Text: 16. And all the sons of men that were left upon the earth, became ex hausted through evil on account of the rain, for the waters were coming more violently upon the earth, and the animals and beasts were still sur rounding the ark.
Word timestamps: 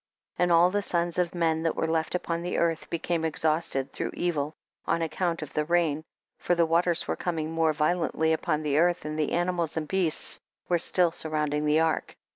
16. 0.37 0.43
And 0.43 0.51
all 0.51 0.71
the 0.71 0.81
sons 0.81 1.19
of 1.19 1.35
men 1.35 1.61
that 1.61 1.75
were 1.75 1.85
left 1.85 2.15
upon 2.15 2.41
the 2.41 2.57
earth, 2.57 2.89
became 2.89 3.23
ex 3.23 3.43
hausted 3.43 3.91
through 3.91 4.09
evil 4.15 4.55
on 4.87 5.03
account 5.03 5.43
of 5.43 5.53
the 5.53 5.63
rain, 5.63 6.03
for 6.39 6.55
the 6.55 6.65
waters 6.65 7.07
were 7.07 7.15
coming 7.15 7.51
more 7.51 7.71
violently 7.71 8.33
upon 8.33 8.63
the 8.63 8.79
earth, 8.79 9.05
and 9.05 9.19
the 9.19 9.33
animals 9.33 9.77
and 9.77 9.87
beasts 9.87 10.39
were 10.67 10.79
still 10.79 11.11
sur 11.11 11.29
rounding 11.29 11.65
the 11.65 11.81
ark. 11.81 12.15